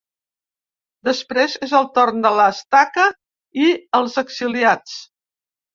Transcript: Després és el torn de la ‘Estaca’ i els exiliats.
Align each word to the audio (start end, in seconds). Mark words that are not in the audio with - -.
Després 1.09 1.57
és 1.67 1.75
el 1.81 1.85
torn 1.99 2.25
de 2.25 2.33
la 2.41 2.49
‘Estaca’ 2.55 3.07
i 3.69 3.73
els 4.01 4.21
exiliats. 4.27 5.03